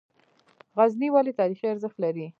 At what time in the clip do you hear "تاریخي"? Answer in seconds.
1.39-1.65